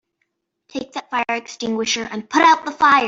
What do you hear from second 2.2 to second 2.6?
put